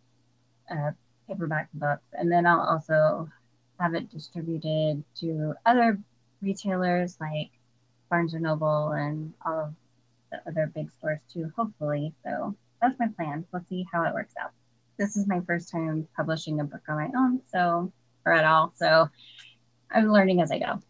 [0.69, 0.91] uh,
[1.27, 3.29] paperback books, and then I'll also
[3.79, 5.99] have it distributed to other
[6.41, 7.51] retailers like
[8.09, 9.73] Barnes and Noble and all of
[10.31, 11.51] the other big stores too.
[11.55, 13.45] Hopefully, so that's my plan.
[13.51, 14.51] We'll see how it works out
[14.97, 17.91] this is my first time publishing a book on my own, so
[18.25, 18.73] or at all.
[18.75, 19.09] So
[19.91, 20.81] I'm learning as I go.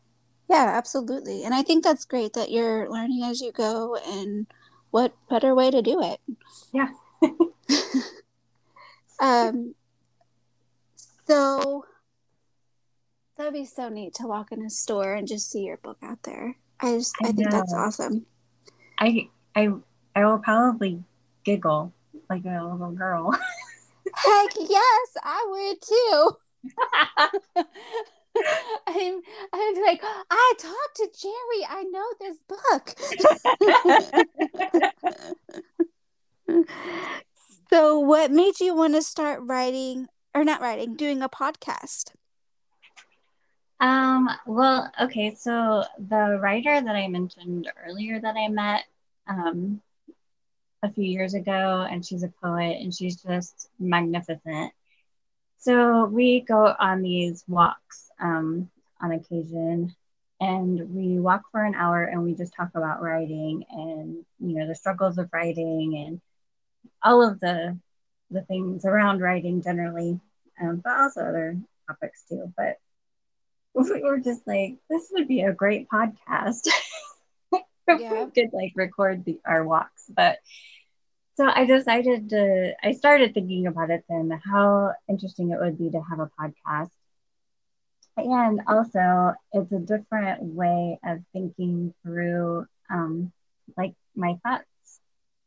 [0.53, 1.43] Yeah, absolutely.
[1.43, 4.45] And I think that's great that you're learning as you go and
[4.91, 6.19] what better way to do it.
[6.71, 6.89] Yeah.
[9.19, 9.73] um
[11.25, 11.85] so
[13.35, 16.21] that'd be so neat to walk in a store and just see your book out
[16.21, 16.55] there.
[16.79, 18.27] I just I, I think that's awesome.
[18.99, 19.71] I I
[20.15, 21.03] I will probably
[21.43, 21.91] giggle
[22.29, 23.31] like a little girl.
[24.15, 27.63] Heck yes, I would too.
[28.87, 29.21] I'm
[29.75, 31.65] be like, I talked to Jerry.
[31.69, 32.95] I know this book.
[37.69, 42.11] so what made you want to start writing or not writing, doing a podcast?
[43.79, 48.85] Um, well, okay, so the writer that I mentioned earlier that I met,
[49.27, 49.81] um,
[50.83, 54.73] a few years ago, and she's a poet and she's just magnificent.
[55.57, 58.69] So we go on these walks um,
[59.01, 59.95] on occasion,
[60.39, 64.67] and we walk for an hour and we just talk about writing and you know
[64.67, 66.21] the struggles of writing and
[67.03, 67.77] all of the
[68.31, 70.19] the things around writing generally,
[70.61, 71.57] um, but also other
[71.87, 72.51] topics too.
[72.57, 72.77] But
[73.73, 76.67] we were just like, this would be a great podcast.
[77.87, 78.25] yeah.
[78.25, 80.39] we could like record the, our walks, but
[81.35, 85.89] so I decided to, I started thinking about it then, how interesting it would be
[85.89, 86.91] to have a podcast.
[88.15, 93.31] And also, it's a different way of thinking through, um,
[93.75, 94.99] like, my thoughts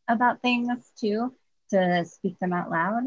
[0.09, 1.33] about things too,
[1.70, 3.05] to speak them out loud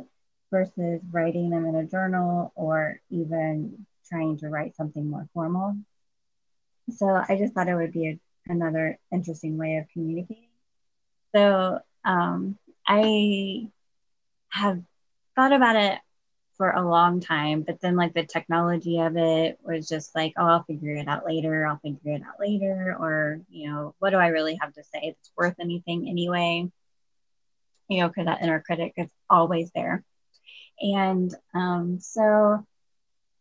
[0.52, 5.76] versus writing them in a journal or even trying to write something more formal.
[6.98, 8.20] So I just thought it would be a,
[8.52, 10.48] another interesting way of communicating.
[11.36, 13.70] So um, I
[14.50, 14.82] have
[15.36, 16.00] thought about it
[16.60, 20.46] for a long time, but then like the technology of it was just like, oh,
[20.46, 21.66] I'll figure it out later.
[21.66, 22.98] I'll figure it out later.
[23.00, 26.70] Or, you know, what do I really have to say that's worth anything anyway?
[27.88, 30.04] You know, because that inner critic is always there.
[30.82, 32.68] And um, so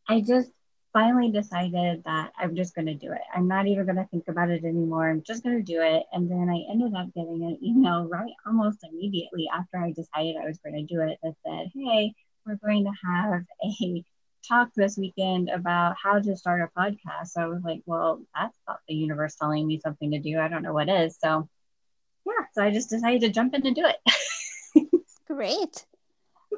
[0.09, 0.53] I just
[0.93, 3.21] finally decided that I'm just going to do it.
[3.35, 5.11] I'm not even going to think about it anymore.
[5.11, 6.05] I'm just going to do it.
[6.13, 10.47] And then I ended up getting an email right almost immediately after I decided I
[10.47, 12.15] was going to do it that said, Hey,
[12.49, 14.05] we're going to have a
[14.49, 17.29] talk this weekend about how to start a podcast.
[17.29, 20.39] So I was like, Well, that's not the universe telling me something to do.
[20.39, 21.19] I don't know what is.
[21.23, 21.49] So
[22.27, 25.03] yeah, so I just decided to jump in and do it.
[25.27, 25.85] Great.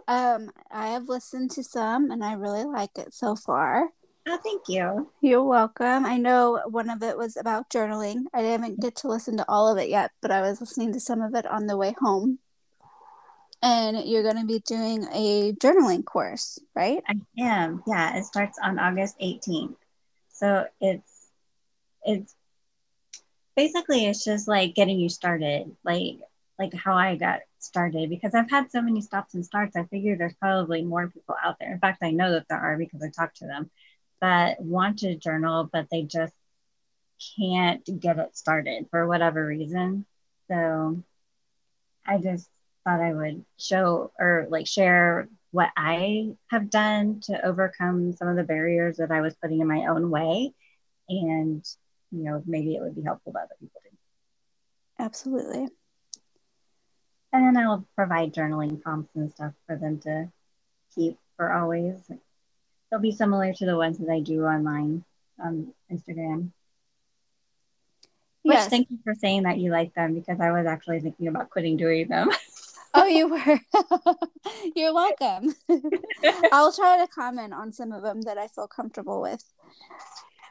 [0.07, 3.89] Um, I have listened to some and I really like it so far.
[4.29, 5.11] Oh, thank you.
[5.21, 6.05] You're welcome.
[6.05, 8.25] I know one of it was about journaling.
[8.35, 11.01] I didn't get to listen to all of it yet, but I was listening to
[11.01, 12.39] some of it on the way home.
[13.63, 17.03] And you're going to be doing a journaling course, right?
[17.07, 17.83] I am.
[17.87, 19.77] Yeah, it starts on August 18th.
[20.33, 21.29] So it's
[22.03, 22.35] it's
[23.55, 26.17] basically it's just like getting you started, like
[26.59, 29.77] like how I got started because I've had so many stops and starts.
[29.77, 31.73] I figure there's probably more people out there.
[31.73, 33.71] In fact, I know that there are because I talked to them
[34.21, 36.35] that want to journal, but they just
[37.39, 40.07] can't get it started for whatever reason.
[40.49, 41.03] So
[42.07, 42.49] I just
[42.91, 48.37] thought I would show or like share what I have done to overcome some of
[48.37, 50.53] the barriers that I was putting in my own way.
[51.09, 51.65] And,
[52.13, 53.97] you know, maybe it would be helpful to other people too.
[54.99, 55.69] Absolutely.
[57.33, 60.31] And then I'll provide journaling prompts and stuff for them to
[60.95, 61.95] keep for always.
[62.91, 65.05] They'll be similar to the ones that I do online
[65.39, 66.51] on Instagram.
[68.43, 68.69] Which yes.
[68.69, 71.77] thank you for saying that you like them because I was actually thinking about quitting
[71.77, 72.31] doing them.
[72.95, 73.61] oh, you were.
[74.77, 75.55] You're welcome.
[76.53, 79.45] I'll try to comment on some of them that I feel comfortable with.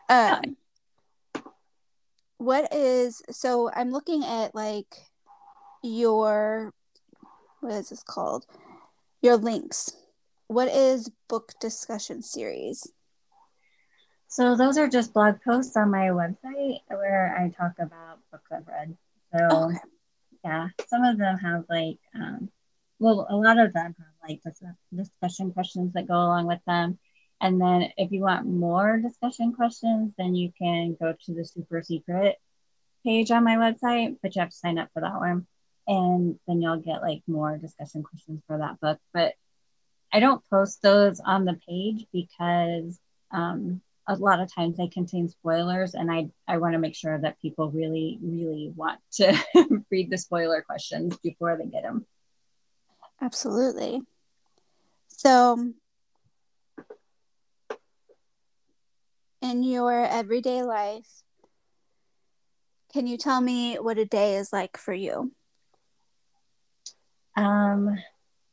[0.09, 0.57] Um,
[2.37, 3.69] what is so?
[3.75, 4.95] I'm looking at like
[5.83, 6.73] your
[7.59, 8.45] what is this called?
[9.21, 9.91] Your links.
[10.47, 12.87] What is book discussion series?
[14.27, 18.67] So those are just blog posts on my website where I talk about books I've
[18.67, 18.97] read.
[19.35, 19.77] So okay.
[20.43, 22.49] Yeah, some of them have like, um,
[22.99, 24.41] well, a lot of them have like
[24.95, 26.97] discussion questions that go along with them.
[27.41, 31.81] And then if you want more discussion questions, then you can go to the super
[31.81, 32.37] secret
[33.05, 35.47] page on my website, but you have to sign up for that one.
[35.87, 38.99] And then you'll get like more discussion questions for that book.
[39.13, 39.33] But
[40.11, 42.99] I don't post those on the page because
[43.31, 47.19] um, a lot of times they contain spoilers and i i want to make sure
[47.19, 49.37] that people really really want to
[49.91, 52.05] read the spoiler questions before they get them
[53.21, 54.01] absolutely.
[55.09, 55.73] So
[59.41, 61.23] in your everyday life
[62.91, 65.31] can you tell me what a day is like for you?
[67.35, 67.97] Um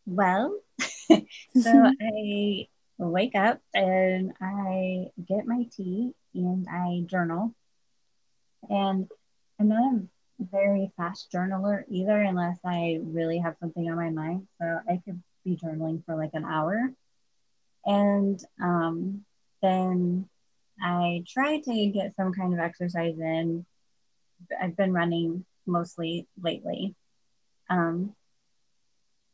[0.05, 0.61] well
[1.09, 1.17] so
[2.01, 7.55] i wake up and I get my tea and I journal.
[8.69, 9.09] And
[9.61, 14.49] I'm not a very fast journaler either, unless I really have something on my mind.
[14.61, 16.91] So I could be journaling for like an hour.
[17.85, 19.25] And um,
[19.63, 20.29] then
[20.81, 23.65] I try to get some kind of exercise in.
[24.61, 26.95] I've been running mostly lately.
[27.71, 28.15] Um,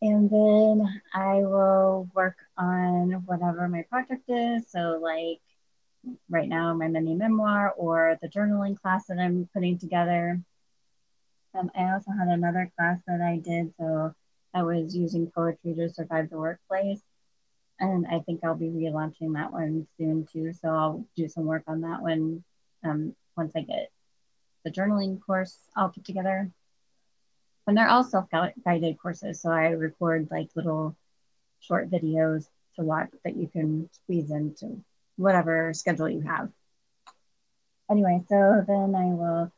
[0.02, 4.64] and then I will work on whatever my project is.
[4.68, 5.40] So, like
[6.28, 10.40] right now, my mini memoir or the journaling class that I'm putting together.
[11.54, 13.72] Um, I also had another class that I did.
[13.78, 14.12] So,
[14.52, 17.00] I was using poetry to survive the workplace.
[17.78, 20.52] And I think I'll be relaunching that one soon too.
[20.52, 22.42] So, I'll do some work on that one
[22.82, 23.92] um, once I get
[24.64, 26.50] the journaling course all put together
[27.66, 30.96] and they're all self-guided courses so i record like little
[31.60, 32.46] short videos
[32.76, 34.82] to watch that you can squeeze into
[35.16, 36.48] whatever schedule you have.
[37.90, 39.52] Anyway so then i will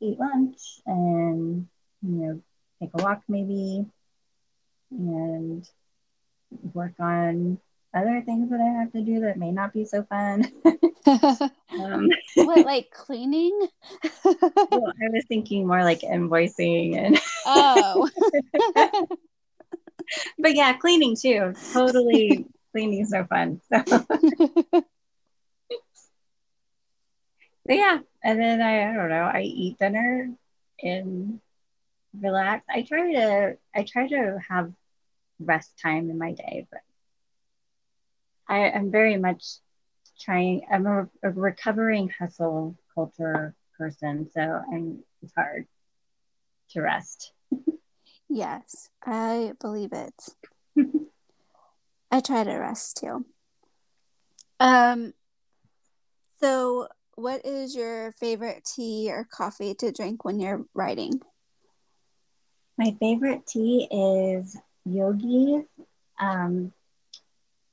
[0.00, 1.66] eat lunch and
[2.02, 2.42] you know
[2.80, 3.86] take a walk maybe
[4.90, 5.68] and
[6.74, 7.58] work on
[7.96, 10.52] other things that I have to do that may not be so fun.
[11.06, 13.58] um, what, like cleaning?
[14.24, 17.18] well, I was thinking more like invoicing and.
[17.46, 18.08] oh.
[20.38, 21.54] but yeah, cleaning too.
[21.72, 23.60] Totally, cleaning is so fun.
[23.72, 23.82] So.
[27.64, 29.30] but yeah, and then I, I don't know.
[29.32, 30.30] I eat dinner
[30.82, 31.40] and
[32.20, 32.64] relax.
[32.68, 34.72] I try to I try to have
[35.38, 36.80] rest time in my day, but
[38.48, 39.44] I am very much
[40.20, 40.62] trying.
[40.70, 45.66] I'm a, a, recovering hustle culture person, so I'm, it's hard
[46.70, 47.32] to rest.
[48.28, 50.14] yes, I believe it.
[52.10, 53.26] I try to rest too.
[54.60, 55.12] Um,
[56.40, 61.20] so what is your favorite tea or coffee to drink when you're writing?
[62.78, 65.64] My favorite tea is Yogi.
[66.20, 66.72] um,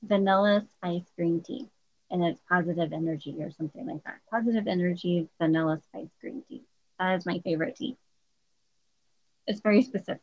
[0.03, 1.67] vanilla spice green tea
[2.11, 4.19] and it's positive energy or something like that.
[4.29, 6.61] Positive energy vanilla spice green tea.
[6.99, 7.97] That is my favorite tea.
[9.47, 10.21] It's very specific.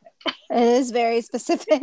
[0.51, 1.83] It is very specific.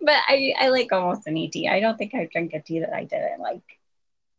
[0.00, 1.68] but I, I like almost any tea.
[1.68, 3.62] I don't think I've drink a tea that I didn't like.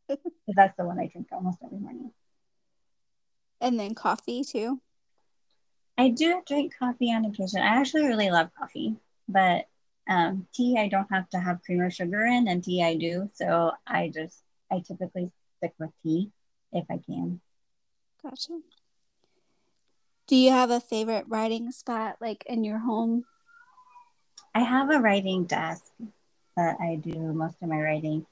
[0.47, 2.11] that's the one I drink almost every morning.
[3.61, 4.79] And then coffee too.
[5.97, 7.61] I do drink coffee on occasion.
[7.61, 8.95] I actually really love coffee,
[9.27, 9.67] but
[10.09, 13.29] um, tea, I don't have to have cream or sugar in, and tea I do.
[13.35, 14.41] So I just,
[14.71, 16.31] I typically stick with tea
[16.73, 17.39] if I can.
[18.21, 18.59] Gotcha.
[20.27, 23.25] Do you have a favorite writing spot like in your home?
[24.53, 25.85] I have a writing desk
[26.57, 28.25] that I do most of my writing,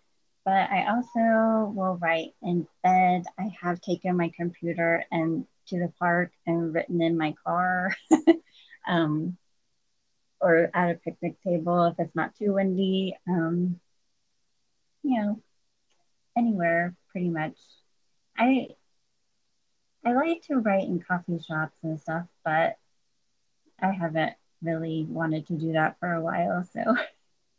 [0.43, 3.23] but I also will write in bed.
[3.39, 7.95] I have taken my computer and to the park and written in my car.
[8.87, 9.37] um,
[10.39, 13.17] or at a picnic table if it's not too windy.
[13.27, 13.79] Um,
[15.03, 15.41] you know,
[16.37, 17.55] anywhere pretty much.
[18.37, 18.67] I
[20.05, 22.77] I like to write in coffee shops and stuff, but
[23.81, 26.63] I haven't really wanted to do that for a while.
[26.73, 26.95] So,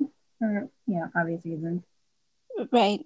[0.39, 1.83] for you know, obvious reasons.
[2.73, 3.05] Right.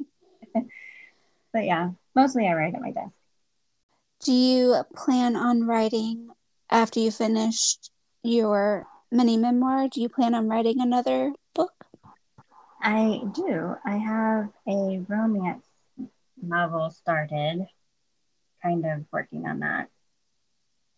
[1.52, 3.12] but yeah, mostly I write at my desk.
[4.20, 6.28] Do you plan on writing
[6.70, 7.90] after you finished
[8.22, 9.88] your mini memoir?
[9.88, 11.72] Do you plan on writing another book?
[12.80, 13.76] I do.
[13.84, 15.64] I have a romance
[16.42, 17.66] novel started,
[18.62, 19.88] kind of working on that.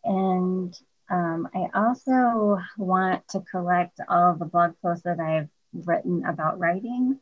[0.05, 0.75] And
[1.11, 6.59] um, I also want to collect all of the blog posts that I've written about
[6.59, 7.19] writing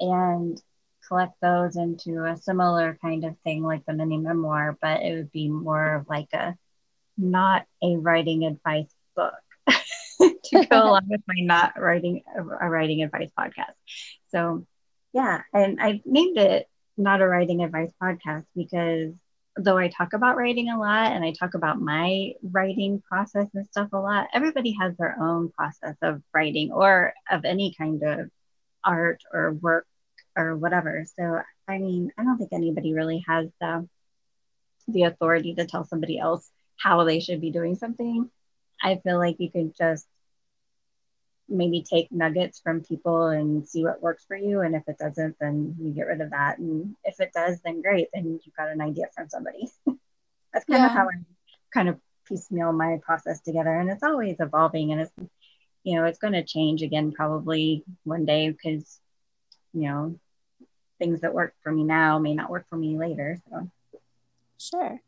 [0.00, 0.60] and
[1.06, 5.32] collect those into a similar kind of thing like the mini memoir, but it would
[5.32, 6.56] be more of like a
[7.16, 9.34] not a writing advice book
[10.54, 13.74] to go along with my not writing a writing advice podcast.
[14.28, 14.66] So
[15.12, 19.14] yeah, and I named it not a writing advice podcast because
[19.56, 23.66] though I talk about writing a lot and I talk about my writing process and
[23.66, 28.30] stuff a lot, everybody has their own process of writing or of any kind of
[28.84, 29.86] art or work
[30.36, 31.06] or whatever.
[31.16, 33.88] So, I mean, I don't think anybody really has the
[34.88, 38.28] the authority to tell somebody else how they should be doing something.
[38.82, 40.06] I feel like you can just
[41.48, 44.60] maybe take nuggets from people and see what works for you.
[44.60, 46.58] And if it doesn't, then you get rid of that.
[46.58, 48.08] And if it does, then great.
[48.12, 49.68] Then you've got an idea from somebody.
[50.52, 50.86] That's kind yeah.
[50.86, 51.12] of how I
[51.72, 53.74] kind of piecemeal my process together.
[53.74, 55.12] And it's always evolving and it's,
[55.82, 58.98] you know, it's going to change again probably one day because,
[59.74, 60.18] you know,
[60.98, 63.42] things that work for me now may not work for me later.
[63.50, 63.70] So,
[64.58, 65.00] sure.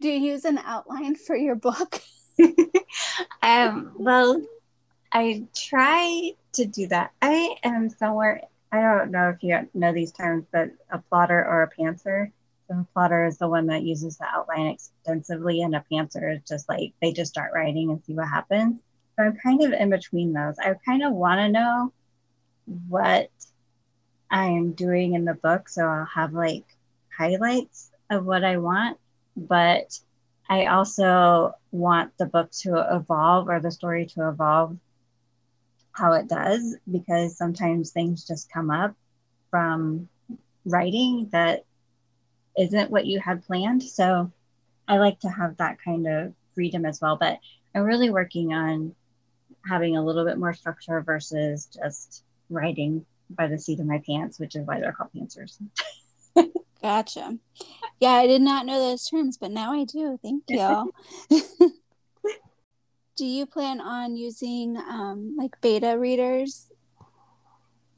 [0.00, 2.00] Do you use an outline for your book?
[3.42, 4.42] um, well,
[5.12, 7.12] I try to do that.
[7.22, 8.42] I am somewhere,
[8.72, 12.30] I don't know if you know these terms, but a plotter or a pantser.
[12.68, 16.42] So a plotter is the one that uses the outline extensively, and a pantser is
[16.48, 18.80] just like they just start writing and see what happens.
[19.16, 20.58] So I'm kind of in between those.
[20.58, 21.92] I kind of want to know
[22.88, 23.30] what
[24.30, 25.68] I'm doing in the book.
[25.68, 26.64] So I'll have like
[27.16, 28.98] highlights of what I want,
[29.36, 29.98] but
[30.48, 34.76] I also want the book to evolve or the story to evolve
[35.96, 38.94] how it does because sometimes things just come up
[39.50, 40.08] from
[40.66, 41.64] writing that
[42.58, 43.82] isn't what you had planned.
[43.82, 44.30] So
[44.86, 47.16] I like to have that kind of freedom as well.
[47.16, 47.38] But
[47.74, 48.94] I'm really working on
[49.66, 54.38] having a little bit more structure versus just writing by the seat of my pants,
[54.38, 55.58] which is why they're called pantsers.
[56.82, 57.38] gotcha.
[58.00, 60.18] Yeah, I did not know those terms, but now I do.
[60.22, 60.92] Thank you.
[63.16, 66.70] do you plan on using um, like beta readers?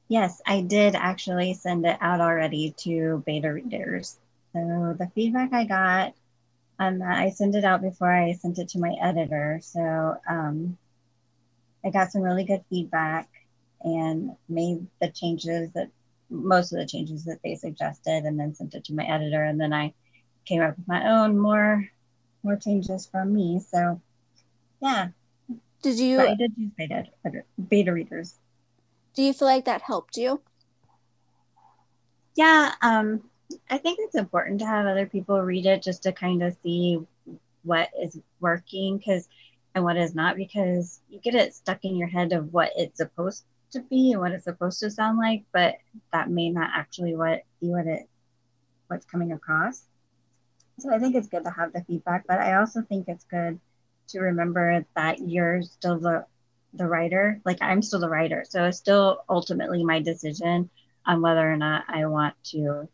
[0.07, 4.17] Yes, I did actually send it out already to beta readers.
[4.53, 6.15] So the feedback I got
[6.79, 9.61] on that, I sent it out before I sent it to my editor.
[9.63, 10.79] So um,
[11.85, 13.29] I got some really good feedback
[13.83, 15.91] and made the changes that
[16.31, 19.61] most of the changes that they suggested and then sent it to my editor and
[19.61, 19.95] then I
[20.45, 21.89] came up with my own more
[22.43, 23.61] more changes from me.
[23.61, 24.01] So
[24.81, 25.09] yeah.
[25.83, 27.05] Did you but I did use beta
[27.69, 28.35] beta readers.
[29.15, 30.43] Do you feel like that helped you?
[32.37, 33.23] Yeah, um
[33.71, 37.01] I think it's important to have other people read it just to kind of see
[37.63, 39.29] what is working because
[39.75, 42.99] and what is not because you get it stuck in your head of what it's
[42.99, 45.77] supposed to be and what it's supposed to sound like, but
[46.13, 48.09] that may not actually what be what it
[48.89, 49.83] what's coming across.
[50.79, 53.61] So I think it's good to have the feedback, but I also think it's good
[54.09, 56.27] to remember that you're still the
[56.75, 57.41] the writer.
[57.45, 58.45] Like I'm still the writer.
[58.49, 60.71] So it's still ultimately my decision
[61.07, 62.89] on whether or not I want to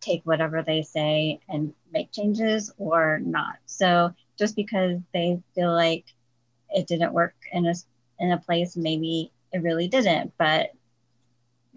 [0.00, 3.56] take whatever they say and make changes or not.
[3.66, 6.04] So just because they feel like
[6.70, 7.74] it didn't work in a
[8.18, 10.70] in a place, maybe it really didn't, but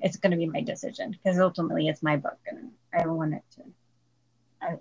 [0.01, 3.43] it's going to be my decision because ultimately it's my book and I want it
[3.55, 3.63] to.
[4.61, 4.75] I,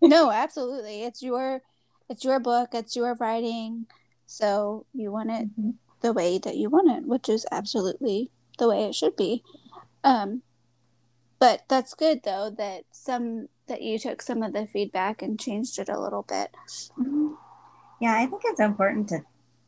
[0.02, 1.02] no, absolutely.
[1.02, 1.62] It's your
[2.08, 3.86] it's your book, it's your writing.
[4.26, 5.70] So you want it mm-hmm.
[6.00, 9.42] the way that you want it, which is absolutely the way it should be.
[10.02, 10.42] Um
[11.38, 15.78] but that's good though that some that you took some of the feedback and changed
[15.78, 16.50] it a little bit.
[16.98, 17.34] Mm-hmm.
[18.00, 19.20] Yeah, I think it's important to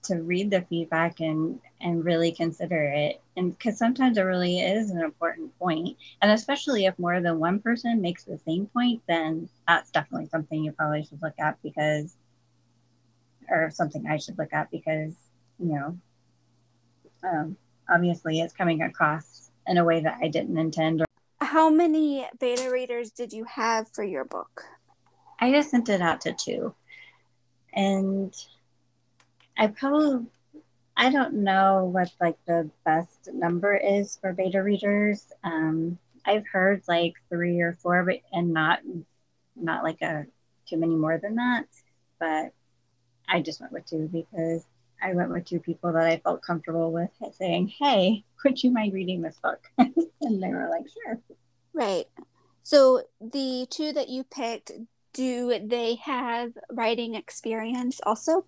[0.06, 4.90] to read the feedback and and really consider it and because sometimes it really is
[4.90, 9.48] an important point and especially if more than one person makes the same point then
[9.66, 12.16] that's definitely something you probably should look at because
[13.50, 15.14] or something i should look up because
[15.58, 15.98] you know
[17.24, 17.56] um,
[17.88, 21.06] obviously it's coming across in a way that i didn't intend or
[21.40, 24.64] how many beta readers did you have for your book
[25.40, 26.74] i just sent it out to two
[27.76, 28.34] and
[29.56, 30.26] I probably
[30.96, 35.26] I don't know what like the best number is for beta readers.
[35.44, 38.80] Um, I've heard like three or four, but and not
[39.54, 40.26] not like a
[40.68, 41.66] too many more than that.
[42.18, 42.52] But
[43.28, 44.64] I just went with two because
[45.02, 48.92] I went with two people that I felt comfortable with saying, "Hey, would you mind
[48.94, 51.20] reading this book?" and they were like, "Sure."
[51.72, 52.06] Right.
[52.62, 54.72] So the two that you picked,
[55.12, 58.44] do they have writing experience also?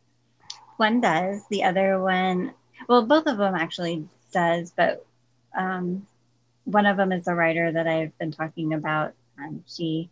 [0.78, 1.42] one does.
[1.50, 2.54] The other one,
[2.88, 5.04] well, both of them actually does, but
[5.56, 6.06] um,
[6.64, 9.12] one of them is the writer that I've been talking about.
[9.38, 10.08] Um, she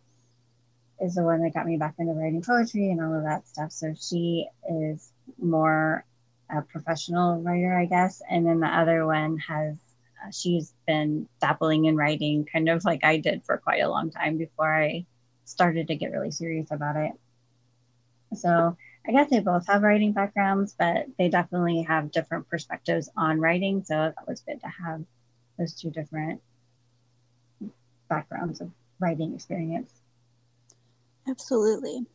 [1.01, 3.71] is the one that got me back into writing poetry and all of that stuff.
[3.71, 6.05] So she is more
[6.49, 8.21] a professional writer, I guess.
[8.29, 9.75] And then the other one has,
[10.25, 14.11] uh, she's been dabbling in writing kind of like I did for quite a long
[14.11, 15.05] time before I
[15.45, 17.11] started to get really serious about it.
[18.35, 18.77] So
[19.07, 23.83] I guess they both have writing backgrounds, but they definitely have different perspectives on writing.
[23.83, 25.03] So that was good to have
[25.57, 26.41] those two different
[28.09, 29.91] backgrounds of writing experience.
[31.29, 32.05] Absolutely.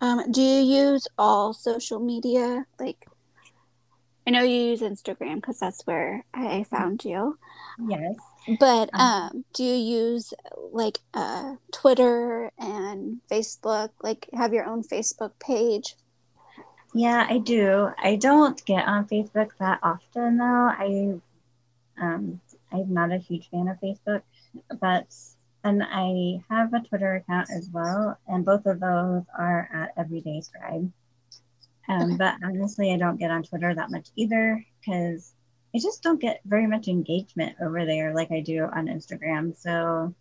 [0.00, 2.66] Um, do you use all social media?
[2.78, 3.06] Like,
[4.26, 7.38] I know you use Instagram because that's where I found you.
[7.88, 8.16] Yes.
[8.60, 9.30] But uh-huh.
[9.32, 10.34] um, do you use
[10.72, 13.90] like uh, Twitter and Facebook?
[14.02, 15.94] Like, have your own Facebook page?
[16.94, 17.90] Yeah, I do.
[17.98, 20.44] I don't get on Facebook that often, though.
[20.44, 21.20] I
[22.00, 22.40] um,
[22.72, 24.22] I'm not a huge fan of Facebook,
[24.80, 25.06] but
[25.64, 30.42] and I have a Twitter account as well, and both of those are at Everyday
[30.42, 30.92] Scribe.
[31.88, 32.16] Um.
[32.16, 35.32] But honestly, I don't get on Twitter that much either because
[35.74, 39.56] I just don't get very much engagement over there like I do on Instagram.
[39.56, 40.14] So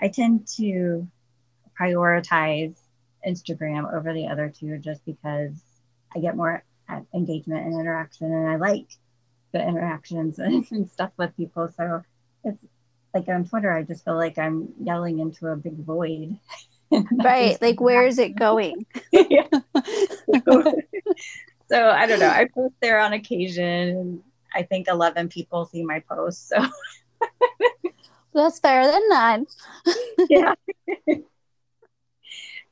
[0.00, 1.06] I tend to
[1.78, 2.76] prioritize
[3.26, 5.52] Instagram over the other two just because
[6.14, 6.64] I get more
[7.12, 8.88] engagement and interaction and I like
[9.52, 10.38] the interactions
[10.70, 11.72] and stuff with people.
[11.76, 12.02] So
[12.44, 12.64] it's
[13.16, 16.38] like on Twitter, I just feel like I'm yelling into a big void.
[17.12, 17.60] right.
[17.60, 18.86] Like, where is it going?
[19.12, 19.22] so
[21.90, 22.28] I don't know.
[22.28, 24.22] I post there on occasion
[24.56, 26.48] I think 11 people see my post.
[26.48, 26.66] So
[28.34, 29.46] that's better than none.
[30.30, 30.54] yeah.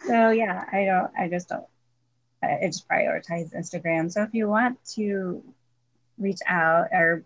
[0.06, 1.66] so yeah, I don't, I just don't,
[2.42, 4.10] I just prioritize Instagram.
[4.10, 5.42] So if you want to
[6.18, 7.24] reach out or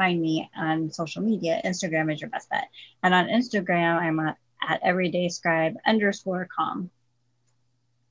[0.00, 2.68] find me on social media, Instagram is your best bet.
[3.02, 6.88] And on Instagram, I'm at, at everyday scribe underscore com.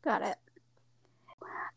[0.03, 0.35] Got it.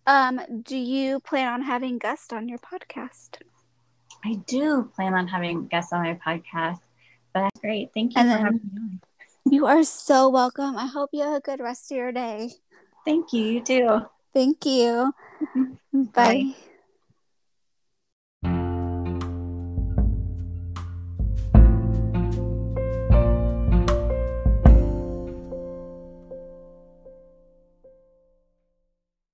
[0.07, 3.41] Um, do you plan on having guests on your podcast?
[4.23, 6.81] I do plan on having guests on my podcast.
[7.33, 7.89] But that's great.
[7.95, 9.01] Thank you and for having me on.
[9.47, 10.77] You are so welcome.
[10.77, 12.51] I hope you have a good rest of your day.
[13.07, 13.45] Thank you.
[13.45, 14.01] You too.
[14.35, 15.15] Thank you.
[15.95, 16.53] Bye.
[16.53, 16.55] Bye.